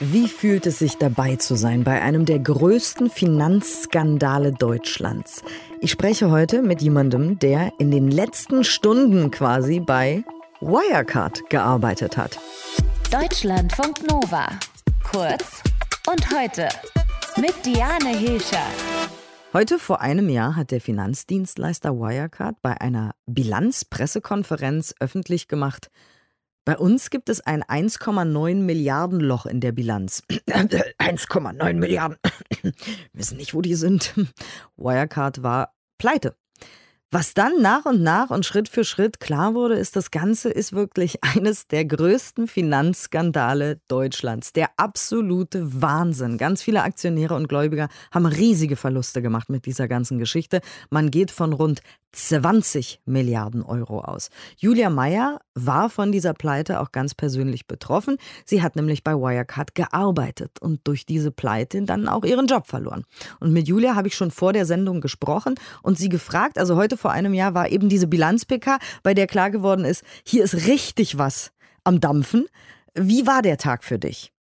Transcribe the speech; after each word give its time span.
Wie 0.00 0.28
fühlt 0.28 0.66
es 0.66 0.78
sich 0.78 0.96
dabei 0.96 1.36
zu 1.36 1.54
sein 1.54 1.84
bei 1.84 2.00
einem 2.00 2.24
der 2.24 2.38
größten 2.38 3.10
Finanzskandale 3.10 4.52
Deutschlands? 4.52 5.42
Ich 5.80 5.90
spreche 5.90 6.30
heute 6.30 6.62
mit 6.62 6.80
jemandem, 6.80 7.38
der 7.38 7.72
in 7.78 7.90
den 7.90 8.10
letzten 8.10 8.64
Stunden 8.64 9.30
quasi 9.30 9.80
bei 9.80 10.24
Wirecard 10.60 11.50
gearbeitet 11.50 12.16
hat. 12.16 12.38
Deutschlandfunk 13.10 14.10
Nova. 14.10 14.48
Kurz 15.10 15.62
und 16.10 16.26
heute 16.30 16.68
mit 17.36 17.54
Diane 17.64 18.16
Hilscher. 18.16 18.66
Heute 19.52 19.78
vor 19.78 20.00
einem 20.00 20.28
Jahr 20.28 20.56
hat 20.56 20.70
der 20.70 20.80
Finanzdienstleister 20.80 21.94
Wirecard 21.94 22.56
bei 22.62 22.80
einer 22.80 23.14
Bilanzpressekonferenz 23.26 24.94
öffentlich 25.00 25.48
gemacht, 25.48 25.90
bei 26.66 26.76
uns 26.76 27.10
gibt 27.10 27.28
es 27.28 27.40
ein 27.40 27.62
1,9 27.62 28.56
Milliarden 28.56 29.20
Loch 29.20 29.46
in 29.46 29.60
der 29.60 29.70
Bilanz. 29.70 30.24
1,9 30.50 31.72
Milliarden. 31.74 32.18
Wissen 33.12 33.36
nicht, 33.36 33.54
wo 33.54 33.62
die 33.62 33.76
sind. 33.76 34.14
Wirecard 34.76 35.44
war 35.44 35.76
pleite. 35.96 36.36
Was 37.12 37.34
dann 37.34 37.62
nach 37.62 37.84
und 37.84 38.02
nach 38.02 38.30
und 38.30 38.44
Schritt 38.44 38.68
für 38.68 38.82
Schritt 38.82 39.20
klar 39.20 39.54
wurde, 39.54 39.76
ist, 39.76 39.94
das 39.94 40.10
Ganze 40.10 40.50
ist 40.50 40.72
wirklich 40.72 41.22
eines 41.36 41.68
der 41.68 41.84
größten 41.84 42.48
Finanzskandale 42.48 43.80
Deutschlands. 43.86 44.52
Der 44.52 44.70
absolute 44.76 45.80
Wahnsinn. 45.80 46.36
Ganz 46.36 46.62
viele 46.62 46.82
Aktionäre 46.82 47.34
und 47.34 47.48
Gläubiger 47.48 47.88
haben 48.10 48.26
riesige 48.26 48.74
Verluste 48.74 49.22
gemacht 49.22 49.50
mit 49.50 49.66
dieser 49.66 49.86
ganzen 49.86 50.18
Geschichte. 50.18 50.60
Man 50.90 51.12
geht 51.12 51.30
von 51.30 51.52
rund 51.52 51.80
20 52.16 53.00
Milliarden 53.04 53.62
Euro 53.62 54.00
aus. 54.00 54.30
Julia 54.56 54.88
Meyer 54.88 55.38
war 55.54 55.90
von 55.90 56.12
dieser 56.12 56.32
Pleite 56.32 56.80
auch 56.80 56.90
ganz 56.90 57.14
persönlich 57.14 57.66
betroffen. 57.66 58.16
Sie 58.44 58.62
hat 58.62 58.74
nämlich 58.74 59.04
bei 59.04 59.12
Wirecard 59.12 59.74
gearbeitet 59.74 60.52
und 60.60 60.80
durch 60.84 61.04
diese 61.04 61.30
Pleite 61.30 61.82
dann 61.82 62.08
auch 62.08 62.24
ihren 62.24 62.46
Job 62.46 62.66
verloren. 62.66 63.04
Und 63.38 63.52
mit 63.52 63.68
Julia 63.68 63.94
habe 63.94 64.08
ich 64.08 64.14
schon 64.14 64.30
vor 64.30 64.54
der 64.54 64.64
Sendung 64.64 65.00
gesprochen 65.02 65.56
und 65.82 65.98
sie 65.98 66.08
gefragt, 66.08 66.58
also 66.58 66.76
heute 66.76 66.95
vor 66.96 67.12
einem 67.12 67.34
Jahr 67.34 67.54
war 67.54 67.68
eben 67.68 67.88
diese 67.88 68.08
Bilanz-PK, 68.08 68.78
bei 69.02 69.14
der 69.14 69.26
klar 69.26 69.50
geworden 69.50 69.84
ist, 69.84 70.04
hier 70.26 70.44
ist 70.44 70.66
richtig 70.66 71.18
was 71.18 71.52
am 71.84 72.00
Dampfen. 72.00 72.46
Wie 72.94 73.26
war 73.26 73.42
der 73.42 73.56
Tag 73.58 73.84
für 73.84 73.98
dich? 73.98 74.32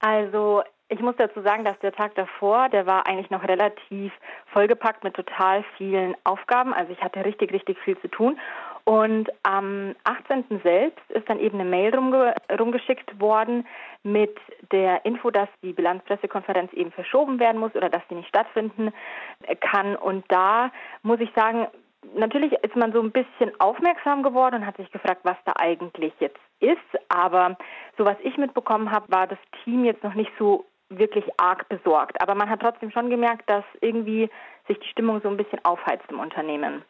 Also 0.00 0.62
ich 0.88 1.00
muss 1.00 1.14
dazu 1.16 1.42
sagen, 1.42 1.64
dass 1.64 1.78
der 1.80 1.92
Tag 1.92 2.14
davor, 2.14 2.68
der 2.68 2.86
war 2.86 3.06
eigentlich 3.06 3.30
noch 3.30 3.42
relativ 3.42 4.12
vollgepackt 4.52 5.02
mit 5.02 5.14
total 5.14 5.64
vielen 5.76 6.14
Aufgaben. 6.24 6.74
Also 6.74 6.92
ich 6.92 7.00
hatte 7.02 7.24
richtig, 7.24 7.52
richtig 7.52 7.78
viel 7.78 7.98
zu 8.00 8.08
tun. 8.08 8.38
Und 8.84 9.30
am 9.44 9.94
18. 10.04 10.60
selbst 10.62 11.10
ist 11.10 11.28
dann 11.28 11.40
eben 11.40 11.58
eine 11.58 11.68
Mail 11.68 11.94
rumge 11.94 12.34
rumgeschickt 12.58 13.18
worden 13.18 13.66
mit 14.02 14.36
der 14.72 15.06
Info, 15.06 15.30
dass 15.30 15.48
die 15.62 15.72
Bilanzpressekonferenz 15.72 16.70
eben 16.74 16.92
verschoben 16.92 17.40
werden 17.40 17.58
muss 17.58 17.74
oder 17.74 17.88
dass 17.88 18.02
sie 18.08 18.14
nicht 18.14 18.28
stattfinden 18.28 18.92
kann. 19.60 19.96
Und 19.96 20.24
da 20.28 20.70
muss 21.02 21.20
ich 21.20 21.30
sagen, 21.34 21.66
natürlich 22.14 22.52
ist 22.52 22.76
man 22.76 22.92
so 22.92 23.00
ein 23.00 23.10
bisschen 23.10 23.58
aufmerksam 23.58 24.22
geworden 24.22 24.56
und 24.56 24.66
hat 24.66 24.76
sich 24.76 24.90
gefragt, 24.90 25.20
was 25.24 25.36
da 25.46 25.54
eigentlich 25.56 26.12
jetzt 26.18 26.40
ist. 26.60 26.78
Aber 27.08 27.56
so 27.96 28.04
was 28.04 28.16
ich 28.22 28.36
mitbekommen 28.36 28.90
habe, 28.90 29.10
war 29.10 29.26
das 29.26 29.38
Team 29.64 29.86
jetzt 29.86 30.04
noch 30.04 30.14
nicht 30.14 30.30
so 30.38 30.66
wirklich 30.90 31.24
arg 31.38 31.66
besorgt. 31.70 32.20
Aber 32.20 32.34
man 32.34 32.50
hat 32.50 32.60
trotzdem 32.60 32.90
schon 32.90 33.08
gemerkt, 33.08 33.48
dass 33.48 33.64
irgendwie 33.80 34.28
sich 34.68 34.78
die 34.78 34.88
Stimmung 34.88 35.22
so 35.22 35.28
ein 35.28 35.38
bisschen 35.38 35.64
aufheizt 35.64 36.04
im 36.10 36.20
Unternehmen. 36.20 36.84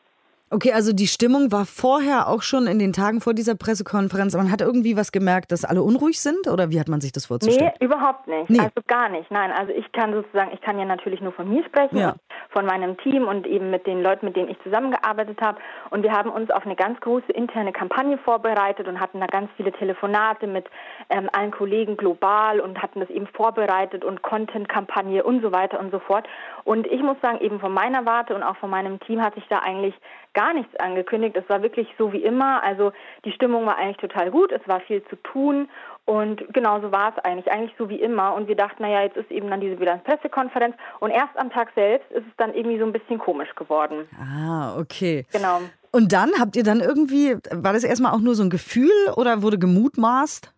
Okay, 0.54 0.72
also 0.72 0.92
die 0.92 1.08
Stimmung 1.08 1.50
war 1.50 1.66
vorher 1.66 2.28
auch 2.28 2.42
schon 2.42 2.68
in 2.68 2.78
den 2.78 2.92
Tagen 2.92 3.20
vor 3.20 3.34
dieser 3.34 3.56
Pressekonferenz. 3.56 4.36
Man 4.36 4.52
hat 4.52 4.60
irgendwie 4.60 4.96
was 4.96 5.10
gemerkt, 5.10 5.50
dass 5.50 5.64
alle 5.64 5.82
unruhig 5.82 6.20
sind 6.20 6.46
oder 6.46 6.70
wie 6.70 6.78
hat 6.78 6.88
man 6.88 7.00
sich 7.00 7.10
das 7.10 7.26
vorzustellen? 7.26 7.72
Nee, 7.80 7.84
überhaupt 7.84 8.28
nicht. 8.28 8.50
Nee. 8.50 8.60
Also 8.60 8.74
gar 8.86 9.08
nicht. 9.08 9.28
Nein, 9.32 9.50
also 9.50 9.72
ich 9.72 9.90
kann 9.90 10.12
sozusagen, 10.12 10.52
ich 10.54 10.60
kann 10.60 10.78
ja 10.78 10.84
natürlich 10.84 11.20
nur 11.20 11.32
von 11.32 11.50
mir 11.50 11.64
sprechen, 11.64 11.98
ja. 11.98 12.14
von 12.50 12.66
meinem 12.66 12.96
Team 12.98 13.26
und 13.26 13.48
eben 13.48 13.70
mit 13.72 13.84
den 13.88 14.00
Leuten, 14.00 14.26
mit 14.26 14.36
denen 14.36 14.48
ich 14.48 14.56
zusammengearbeitet 14.62 15.40
habe. 15.40 15.58
Und 15.90 16.04
wir 16.04 16.12
haben 16.12 16.30
uns 16.30 16.52
auf 16.52 16.64
eine 16.64 16.76
ganz 16.76 17.00
große 17.00 17.32
interne 17.32 17.72
Kampagne 17.72 18.16
vorbereitet 18.18 18.86
und 18.86 19.00
hatten 19.00 19.18
da 19.18 19.26
ganz 19.26 19.50
viele 19.56 19.72
Telefonate 19.72 20.46
mit 20.46 20.66
ähm, 21.10 21.28
allen 21.32 21.50
Kollegen 21.50 21.96
global 21.96 22.60
und 22.60 22.80
hatten 22.80 23.00
das 23.00 23.10
eben 23.10 23.26
vorbereitet 23.26 24.04
und 24.04 24.22
Content-Kampagne 24.22 25.24
und 25.24 25.42
so 25.42 25.50
weiter 25.50 25.80
und 25.80 25.90
so 25.90 25.98
fort. 25.98 26.28
Und 26.62 26.86
ich 26.86 27.02
muss 27.02 27.16
sagen, 27.22 27.40
eben 27.40 27.58
von 27.58 27.74
meiner 27.74 28.06
Warte 28.06 28.36
und 28.36 28.44
auch 28.44 28.56
von 28.58 28.70
meinem 28.70 29.00
Team 29.00 29.20
hat 29.20 29.34
sich 29.34 29.46
da 29.48 29.58
eigentlich 29.58 29.94
gar 30.34 30.43
nichts 30.52 30.74
angekündigt. 30.76 31.36
Es 31.36 31.48
war 31.48 31.62
wirklich 31.62 31.88
so 31.98 32.12
wie 32.12 32.22
immer. 32.22 32.62
Also 32.62 32.92
die 33.24 33.32
Stimmung 33.32 33.66
war 33.66 33.76
eigentlich 33.76 33.96
total 33.96 34.30
gut. 34.30 34.52
Es 34.52 34.66
war 34.66 34.80
viel 34.80 35.02
zu 35.04 35.16
tun. 35.16 35.68
Und 36.06 36.42
genauso 36.52 36.92
war 36.92 37.14
es 37.16 37.24
eigentlich, 37.24 37.50
eigentlich 37.50 37.74
so 37.78 37.88
wie 37.88 38.00
immer. 38.00 38.34
Und 38.34 38.46
wir 38.46 38.56
dachten, 38.56 38.82
naja, 38.82 39.02
jetzt 39.02 39.16
ist 39.16 39.30
eben 39.30 39.48
dann 39.48 39.60
diese 39.60 39.76
Bilanzpressekonferenz. 39.76 40.76
Und 41.00 41.10
erst 41.10 41.36
am 41.36 41.50
Tag 41.50 41.70
selbst 41.74 42.10
ist 42.10 42.26
es 42.26 42.36
dann 42.36 42.52
irgendwie 42.52 42.78
so 42.78 42.84
ein 42.84 42.92
bisschen 42.92 43.18
komisch 43.18 43.54
geworden. 43.54 44.06
Ah, 44.18 44.76
okay. 44.78 45.24
Genau. 45.32 45.60
Und 45.92 46.12
dann 46.12 46.32
habt 46.38 46.56
ihr 46.56 46.64
dann 46.64 46.80
irgendwie, 46.80 47.36
war 47.50 47.72
das 47.72 47.84
erstmal 47.84 48.12
auch 48.12 48.20
nur 48.20 48.34
so 48.34 48.42
ein 48.42 48.50
Gefühl 48.50 48.90
oder 49.16 49.42
wurde 49.42 49.58
gemutmaßt? 49.58 50.53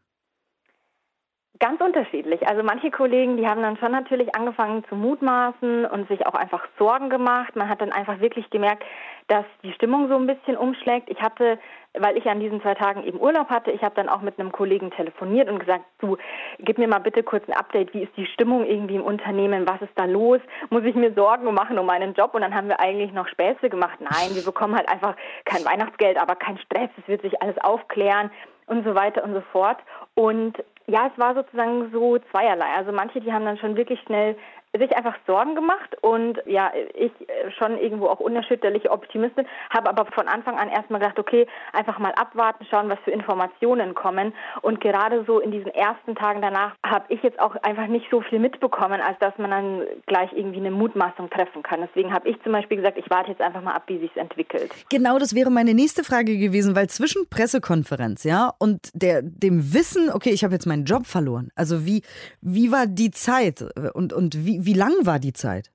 Ganz 1.58 1.80
unterschiedlich. 1.80 2.46
Also 2.46 2.62
manche 2.62 2.90
Kollegen, 2.90 3.36
die 3.36 3.46
haben 3.46 3.62
dann 3.62 3.78
schon 3.78 3.92
natürlich 3.92 4.34
angefangen 4.34 4.84
zu 4.88 4.96
mutmaßen 4.96 5.86
und 5.86 6.08
sich 6.08 6.26
auch 6.26 6.34
einfach 6.34 6.66
Sorgen 6.78 7.08
gemacht. 7.08 7.56
Man 7.56 7.68
hat 7.68 7.80
dann 7.80 7.92
einfach 7.92 8.20
wirklich 8.20 8.50
gemerkt, 8.50 8.84
dass 9.28 9.44
die 9.62 9.72
Stimmung 9.72 10.08
so 10.08 10.16
ein 10.16 10.26
bisschen 10.26 10.56
umschlägt. 10.56 11.08
Ich 11.08 11.20
hatte, 11.22 11.58
weil 11.94 12.16
ich 12.18 12.26
an 12.26 12.40
diesen 12.40 12.60
zwei 12.60 12.74
Tagen 12.74 13.04
eben 13.04 13.20
Urlaub 13.20 13.48
hatte, 13.48 13.70
ich 13.70 13.82
habe 13.82 13.94
dann 13.94 14.08
auch 14.08 14.20
mit 14.20 14.38
einem 14.38 14.52
Kollegen 14.52 14.90
telefoniert 14.90 15.48
und 15.48 15.60
gesagt, 15.60 15.84
du, 16.00 16.18
gib 16.58 16.78
mir 16.78 16.88
mal 16.88 16.98
bitte 16.98 17.22
kurz 17.22 17.48
ein 17.48 17.56
Update, 17.56 17.94
wie 17.94 18.02
ist 18.02 18.16
die 18.16 18.26
Stimmung 18.26 18.66
irgendwie 18.66 18.96
im 18.96 19.04
Unternehmen, 19.04 19.66
was 19.66 19.80
ist 19.80 19.96
da 19.96 20.04
los? 20.04 20.40
Muss 20.70 20.84
ich 20.84 20.94
mir 20.94 21.14
Sorgen 21.14 21.54
machen 21.54 21.78
um 21.78 21.86
meinen 21.86 22.12
Job? 22.12 22.34
Und 22.34 22.42
dann 22.42 22.54
haben 22.54 22.68
wir 22.68 22.80
eigentlich 22.80 23.12
noch 23.12 23.28
Späße 23.28 23.70
gemacht. 23.70 23.98
Nein, 24.00 24.34
wir 24.34 24.44
bekommen 24.44 24.76
halt 24.76 24.88
einfach 24.90 25.16
kein 25.44 25.64
Weihnachtsgeld, 25.64 26.20
aber 26.20 26.34
kein 26.34 26.58
Stress, 26.58 26.90
es 26.98 27.08
wird 27.08 27.22
sich 27.22 27.40
alles 27.40 27.56
aufklären 27.58 28.30
und 28.66 28.84
so 28.84 28.94
weiter 28.94 29.24
und 29.24 29.34
so 29.34 29.40
fort. 29.52 29.78
Und 30.14 30.62
ja, 30.86 31.10
es 31.12 31.18
war 31.18 31.34
sozusagen 31.34 31.90
so 31.92 32.18
zweierlei. 32.30 32.66
Also 32.76 32.92
manche, 32.92 33.20
die 33.20 33.32
haben 33.32 33.44
dann 33.44 33.58
schon 33.58 33.76
wirklich 33.76 34.00
schnell 34.00 34.36
sich 34.78 34.96
einfach 34.96 35.14
Sorgen 35.26 35.54
gemacht 35.54 35.96
und 36.02 36.40
ja, 36.46 36.72
ich 36.94 37.12
äh, 37.28 37.50
schon 37.58 37.78
irgendwo 37.78 38.06
auch 38.06 38.20
unerschütterliche 38.20 38.90
Optimistin, 38.90 39.46
habe 39.70 39.88
aber 39.88 40.06
von 40.06 40.28
Anfang 40.28 40.58
an 40.58 40.68
erstmal 40.68 41.00
gedacht, 41.00 41.18
okay, 41.18 41.46
einfach 41.72 41.98
mal 41.98 42.12
abwarten, 42.12 42.66
schauen, 42.70 42.88
was 42.88 42.98
für 43.04 43.10
Informationen 43.10 43.94
kommen 43.94 44.32
und 44.62 44.80
gerade 44.80 45.24
so 45.26 45.40
in 45.40 45.50
diesen 45.50 45.72
ersten 45.72 46.14
Tagen 46.14 46.42
danach 46.42 46.74
habe 46.84 47.06
ich 47.08 47.22
jetzt 47.22 47.40
auch 47.40 47.56
einfach 47.62 47.86
nicht 47.86 48.06
so 48.10 48.20
viel 48.20 48.38
mitbekommen, 48.38 49.00
als 49.00 49.18
dass 49.18 49.36
man 49.38 49.50
dann 49.50 49.82
gleich 50.06 50.32
irgendwie 50.32 50.58
eine 50.58 50.70
Mutmaßung 50.70 51.30
treffen 51.30 51.62
kann. 51.62 51.80
Deswegen 51.80 52.12
habe 52.12 52.28
ich 52.28 52.36
zum 52.42 52.52
Beispiel 52.52 52.78
gesagt, 52.78 52.98
ich 52.98 53.08
warte 53.10 53.30
jetzt 53.30 53.40
einfach 53.40 53.62
mal 53.62 53.72
ab, 53.72 53.84
wie 53.86 53.98
sich 53.98 54.14
entwickelt. 54.16 54.72
Genau, 54.90 55.18
das 55.18 55.34
wäre 55.34 55.50
meine 55.50 55.74
nächste 55.74 56.04
Frage 56.04 56.38
gewesen, 56.38 56.76
weil 56.76 56.88
zwischen 56.88 57.28
Pressekonferenz, 57.28 58.24
ja, 58.24 58.52
und 58.58 58.90
der, 58.94 59.22
dem 59.22 59.74
Wissen, 59.74 60.10
okay, 60.12 60.30
ich 60.30 60.44
habe 60.44 60.54
jetzt 60.54 60.66
meinen 60.66 60.84
Job 60.84 61.06
verloren. 61.06 61.50
Also 61.54 61.86
wie, 61.86 62.02
wie 62.40 62.72
war 62.72 62.86
die 62.86 63.10
Zeit 63.10 63.64
und, 63.94 64.12
und 64.12 64.44
wie, 64.46 64.64
wie 64.66 64.74
lang 64.74 65.06
war 65.06 65.18
die 65.18 65.32
Zeit? 65.32 65.70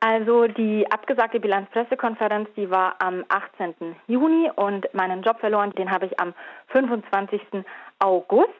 Also 0.00 0.48
die 0.48 0.86
abgesagte 0.90 1.40
Bilanzpressekonferenz, 1.40 2.48
die 2.56 2.70
war 2.70 2.96
am 2.98 3.24
18. 3.28 3.96
Juni 4.06 4.50
und 4.54 4.92
meinen 4.92 5.22
Job 5.22 5.40
verloren, 5.40 5.72
den 5.78 5.90
habe 5.90 6.06
ich 6.06 6.20
am 6.20 6.34
25. 6.68 7.40
August. 8.00 8.50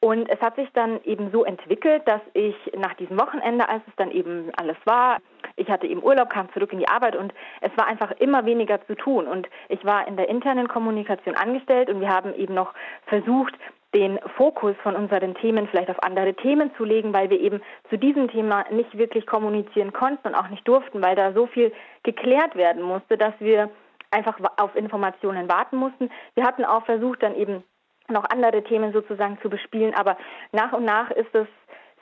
Und 0.00 0.28
es 0.28 0.40
hat 0.40 0.54
sich 0.54 0.68
dann 0.74 1.00
eben 1.04 1.30
so 1.32 1.44
entwickelt, 1.44 2.02
dass 2.06 2.20
ich 2.32 2.54
nach 2.76 2.94
diesem 2.94 3.18
Wochenende, 3.18 3.68
als 3.68 3.82
es 3.88 3.94
dann 3.96 4.12
eben 4.12 4.50
alles 4.56 4.76
war, 4.84 5.18
ich 5.56 5.68
hatte 5.68 5.88
eben 5.88 6.02
Urlaub, 6.02 6.30
kam 6.30 6.52
zurück 6.52 6.72
in 6.72 6.78
die 6.78 6.88
Arbeit 6.88 7.16
und 7.16 7.32
es 7.60 7.72
war 7.76 7.86
einfach 7.86 8.12
immer 8.12 8.44
weniger 8.44 8.84
zu 8.86 8.94
tun. 8.94 9.26
Und 9.26 9.48
ich 9.68 9.84
war 9.84 10.06
in 10.06 10.16
der 10.16 10.28
internen 10.28 10.68
Kommunikation 10.68 11.34
angestellt 11.34 11.90
und 11.90 12.00
wir 12.00 12.08
haben 12.08 12.32
eben 12.34 12.54
noch 12.54 12.74
versucht, 13.06 13.54
den 13.94 14.18
Fokus 14.36 14.76
von 14.82 14.96
unseren 14.96 15.34
Themen 15.34 15.66
vielleicht 15.68 15.90
auf 15.90 16.02
andere 16.02 16.34
Themen 16.34 16.70
zu 16.76 16.84
legen, 16.84 17.12
weil 17.14 17.30
wir 17.30 17.40
eben 17.40 17.62
zu 17.88 17.96
diesem 17.96 18.28
Thema 18.28 18.64
nicht 18.70 18.96
wirklich 18.98 19.26
kommunizieren 19.26 19.92
konnten 19.92 20.28
und 20.28 20.34
auch 20.34 20.48
nicht 20.48 20.66
durften, 20.68 21.02
weil 21.02 21.16
da 21.16 21.32
so 21.32 21.46
viel 21.46 21.72
geklärt 22.02 22.54
werden 22.54 22.82
musste, 22.82 23.16
dass 23.16 23.32
wir 23.38 23.70
einfach 24.10 24.38
auf 24.56 24.74
Informationen 24.76 25.48
warten 25.48 25.76
mussten. 25.76 26.10
Wir 26.34 26.44
hatten 26.44 26.64
auch 26.64 26.84
versucht, 26.84 27.22
dann 27.22 27.34
eben 27.34 27.62
noch 28.08 28.24
andere 28.30 28.62
Themen 28.62 28.92
sozusagen 28.92 29.38
zu 29.40 29.50
bespielen, 29.50 29.94
aber 29.94 30.16
nach 30.52 30.72
und 30.72 30.84
nach 30.84 31.10
ist 31.10 31.34
es 31.34 31.46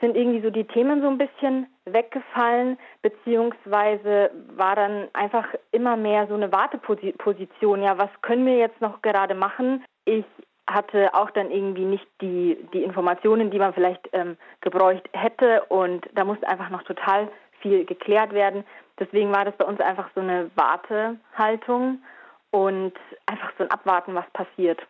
sind 0.01 0.17
irgendwie 0.17 0.43
so 0.43 0.51
die 0.51 0.65
Themen 0.65 1.01
so 1.01 1.09
ein 1.09 1.19
bisschen 1.19 1.67
weggefallen, 1.87 2.79
beziehungsweise 3.01 4.31
war 4.55 4.77
dann 4.77 5.09
einfach 5.15 5.47
immer 5.73 5.97
mehr 5.97 6.27
so 6.27 6.35
eine 6.35 6.53
Warteposition. 6.53 7.83
Ja, 7.83 7.97
was 7.97 8.11
können 8.21 8.45
wir 8.45 8.59
jetzt 8.59 8.81
noch 8.81 9.01
gerade 9.01 9.35
machen? 9.35 9.85
Ich 10.05 10.27
hatte 10.67 11.15
auch 11.15 11.31
dann 11.31 11.51
irgendwie 11.51 11.85
nicht 11.85 12.07
die, 12.21 12.59
die 12.73 12.83
Informationen, 12.83 13.51
die 13.51 13.59
man 13.59 13.73
vielleicht 13.73 14.09
ähm, 14.13 14.37
gebräucht 14.61 15.09
hätte. 15.13 15.65
Und 15.69 16.09
da 16.15 16.25
musste 16.25 16.49
einfach 16.49 16.71
noch 16.71 16.83
total 16.83 17.29
viel 17.61 17.85
geklärt 17.85 18.33
werden. 18.33 18.65
Deswegen 18.99 19.33
war 19.33 19.45
das 19.45 19.57
bei 19.57 19.65
uns 19.65 19.81
einfach 19.81 20.09
so 20.15 20.21
eine 20.21 20.51
Wartehaltung 20.55 22.03
und 22.51 22.95
einfach 23.27 23.53
so 23.59 23.65
ein 23.65 23.71
Abwarten, 23.71 24.15
was 24.15 24.25
passiert. 24.33 24.81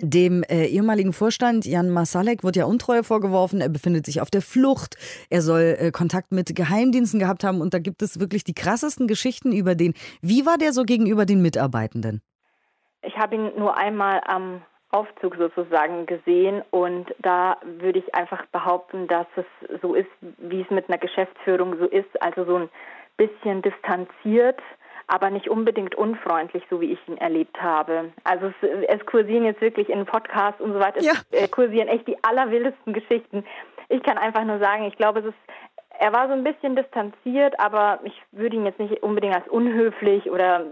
Dem 0.00 0.42
äh, 0.44 0.66
ehemaligen 0.66 1.12
Vorstand 1.12 1.66
Jan 1.66 1.90
Masalek 1.90 2.44
wird 2.44 2.56
ja 2.56 2.64
Untreue 2.64 3.04
vorgeworfen. 3.04 3.60
Er 3.60 3.68
befindet 3.68 4.06
sich 4.06 4.22
auf 4.22 4.30
der 4.30 4.40
Flucht. 4.40 4.96
Er 5.28 5.42
soll 5.42 5.76
äh, 5.78 5.90
Kontakt 5.90 6.32
mit 6.32 6.56
Geheimdiensten 6.56 7.20
gehabt 7.20 7.44
haben. 7.44 7.60
Und 7.60 7.74
da 7.74 7.78
gibt 7.78 8.00
es 8.00 8.18
wirklich 8.18 8.42
die 8.42 8.54
krassesten 8.54 9.06
Geschichten 9.06 9.52
über 9.52 9.74
den. 9.74 9.92
Wie 10.22 10.46
war 10.46 10.56
der 10.56 10.72
so 10.72 10.84
gegenüber 10.84 11.26
den 11.26 11.42
Mitarbeitenden? 11.42 12.22
Ich 13.02 13.18
habe 13.18 13.34
ihn 13.34 13.52
nur 13.58 13.76
einmal 13.76 14.22
am 14.26 14.62
Aufzug 14.92 15.36
sozusagen 15.36 16.06
gesehen 16.06 16.62
und 16.70 17.14
da 17.18 17.56
würde 17.64 17.98
ich 17.98 18.14
einfach 18.14 18.44
behaupten, 18.46 19.08
dass 19.08 19.26
es 19.36 19.80
so 19.80 19.94
ist, 19.94 20.10
wie 20.38 20.60
es 20.60 20.70
mit 20.70 20.88
einer 20.88 20.98
Geschäftsführung 20.98 21.78
so 21.78 21.86
ist, 21.86 22.22
also 22.22 22.44
so 22.44 22.56
ein 22.56 22.68
bisschen 23.16 23.62
distanziert, 23.62 24.60
aber 25.06 25.30
nicht 25.30 25.48
unbedingt 25.48 25.94
unfreundlich, 25.94 26.62
so 26.70 26.80
wie 26.80 26.92
ich 26.92 27.08
ihn 27.08 27.16
erlebt 27.16 27.60
habe. 27.60 28.12
Also 28.24 28.52
es, 28.60 28.84
es 28.88 29.06
kursieren 29.06 29.44
jetzt 29.44 29.60
wirklich 29.60 29.88
in 29.88 30.04
Podcasts 30.06 30.60
und 30.60 30.72
so 30.74 30.78
weiter, 30.78 30.98
es 30.98 31.06
ja. 31.06 31.14
Äh, 31.30 31.48
kursieren 31.48 31.88
echt 31.88 32.06
die 32.06 32.22
allerwildesten 32.22 32.92
Geschichten. 32.92 33.44
Ich 33.88 34.02
kann 34.02 34.18
einfach 34.18 34.44
nur 34.44 34.58
sagen, 34.58 34.84
ich 34.84 34.96
glaube, 34.96 35.20
es 35.20 35.26
ist 35.26 35.38
er 35.98 36.12
war 36.12 36.26
so 36.26 36.32
ein 36.32 36.42
bisschen 36.42 36.74
distanziert, 36.74 37.58
aber 37.60 38.00
ich 38.02 38.20
würde 38.32 38.56
ihn 38.56 38.64
jetzt 38.64 38.80
nicht 38.80 39.02
unbedingt 39.02 39.36
als 39.36 39.46
unhöflich 39.46 40.30
oder 40.30 40.66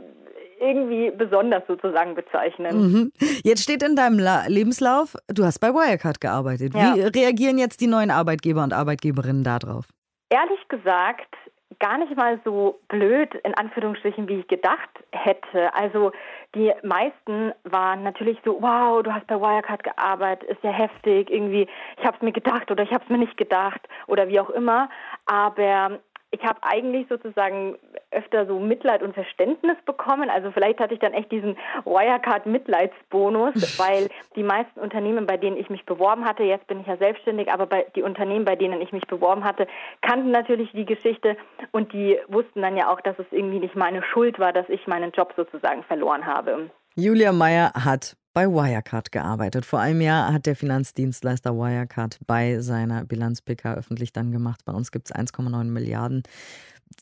irgendwie 0.60 1.10
besonders 1.10 1.62
sozusagen 1.66 2.14
bezeichnen. 2.14 2.76
Mhm. 2.76 3.12
Jetzt 3.42 3.62
steht 3.62 3.82
in 3.82 3.96
deinem 3.96 4.18
La 4.18 4.46
Lebenslauf, 4.46 5.16
du 5.28 5.44
hast 5.44 5.58
bei 5.58 5.72
Wirecard 5.72 6.20
gearbeitet. 6.20 6.74
Ja. 6.74 6.94
Wie 6.94 7.00
reagieren 7.00 7.58
jetzt 7.58 7.80
die 7.80 7.86
neuen 7.86 8.10
Arbeitgeber 8.10 8.62
und 8.62 8.72
Arbeitgeberinnen 8.72 9.44
darauf? 9.44 9.86
Ehrlich 10.30 10.68
gesagt, 10.68 11.34
gar 11.78 11.98
nicht 11.98 12.16
mal 12.16 12.38
so 12.44 12.80
blöd, 12.88 13.34
in 13.42 13.54
Anführungsstrichen, 13.54 14.28
wie 14.28 14.40
ich 14.40 14.48
gedacht 14.48 14.90
hätte. 15.12 15.74
Also 15.74 16.12
die 16.54 16.72
meisten 16.82 17.52
waren 17.64 18.02
natürlich 18.02 18.38
so, 18.44 18.58
wow, 18.60 19.02
du 19.02 19.12
hast 19.12 19.26
bei 19.26 19.40
Wirecard 19.40 19.82
gearbeitet, 19.82 20.48
ist 20.50 20.62
ja 20.62 20.70
heftig, 20.70 21.30
irgendwie, 21.30 21.66
ich 21.98 22.04
habe 22.04 22.16
es 22.16 22.22
mir 22.22 22.32
gedacht 22.32 22.70
oder 22.70 22.82
ich 22.82 22.92
habe 22.92 23.04
es 23.04 23.10
mir 23.10 23.18
nicht 23.18 23.36
gedacht 23.36 23.80
oder 24.06 24.28
wie 24.28 24.40
auch 24.40 24.50
immer. 24.50 24.88
Aber 25.26 26.00
ich 26.32 26.42
habe 26.44 26.60
eigentlich 26.62 27.08
sozusagen 27.08 27.76
öfter 28.10 28.46
so 28.46 28.58
Mitleid 28.58 29.02
und 29.02 29.14
Verständnis 29.14 29.76
bekommen. 29.84 30.30
Also 30.30 30.50
vielleicht 30.50 30.80
hatte 30.80 30.94
ich 30.94 31.00
dann 31.00 31.12
echt 31.12 31.30
diesen 31.30 31.56
Wirecard-Mitleidsbonus, 31.84 33.78
weil 33.78 34.08
die 34.36 34.42
meisten 34.42 34.80
Unternehmen, 34.80 35.26
bei 35.26 35.36
denen 35.36 35.56
ich 35.56 35.70
mich 35.70 35.84
beworben 35.84 36.24
hatte, 36.24 36.42
jetzt 36.42 36.66
bin 36.66 36.80
ich 36.80 36.86
ja 36.86 36.96
selbstständig, 36.96 37.52
aber 37.52 37.66
bei 37.66 37.86
die 37.94 38.02
Unternehmen, 38.02 38.44
bei 38.44 38.56
denen 38.56 38.80
ich 38.80 38.92
mich 38.92 39.06
beworben 39.06 39.44
hatte, 39.44 39.66
kannten 40.02 40.30
natürlich 40.30 40.70
die 40.72 40.86
Geschichte 40.86 41.36
und 41.72 41.92
die 41.92 42.18
wussten 42.28 42.62
dann 42.62 42.76
ja 42.76 42.92
auch, 42.92 43.00
dass 43.00 43.18
es 43.18 43.26
irgendwie 43.30 43.60
nicht 43.60 43.76
meine 43.76 44.02
Schuld 44.02 44.38
war, 44.38 44.52
dass 44.52 44.68
ich 44.68 44.86
meinen 44.86 45.12
Job 45.12 45.32
sozusagen 45.36 45.82
verloren 45.84 46.26
habe. 46.26 46.70
Julia 46.96 47.32
Meyer 47.32 47.72
hat 47.74 48.16
bei 48.32 48.46
Wirecard 48.46 49.12
gearbeitet. 49.12 49.64
Vor 49.64 49.80
einem 49.80 50.00
Jahr 50.00 50.32
hat 50.32 50.46
der 50.46 50.56
Finanzdienstleister 50.56 51.54
Wirecard 51.54 52.18
bei 52.26 52.60
seiner 52.60 53.04
Bilanz-PK 53.04 53.74
öffentlich 53.74 54.12
dann 54.12 54.30
gemacht. 54.32 54.64
Bei 54.64 54.72
uns 54.72 54.92
gibt 54.92 55.10
es 55.10 55.14
1,9 55.14 55.64
Milliarden, 55.64 56.22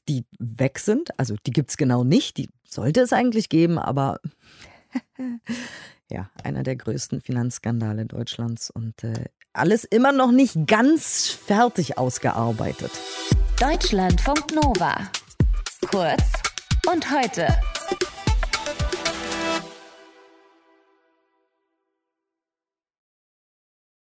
die 0.08 0.24
weg 0.38 0.78
sind. 0.78 1.18
Also 1.18 1.36
die 1.46 1.52
gibt 1.52 1.70
es 1.70 1.76
genau 1.76 2.04
nicht. 2.04 2.36
Die 2.36 2.48
sollte 2.64 3.00
es 3.00 3.12
eigentlich 3.12 3.48
geben, 3.48 3.78
aber 3.78 4.20
ja, 6.10 6.30
einer 6.42 6.62
der 6.62 6.76
größten 6.76 7.20
Finanzskandale 7.20 8.06
Deutschlands 8.06 8.70
und 8.70 9.04
äh, 9.04 9.26
alles 9.52 9.84
immer 9.84 10.12
noch 10.12 10.32
nicht 10.32 10.66
ganz 10.66 11.28
fertig 11.28 11.98
ausgearbeitet. 11.98 12.92
Deutschlandfunk 13.58 14.54
Nova. 14.54 15.10
Kurz 15.90 16.32
und 16.90 17.10
heute. 17.10 17.48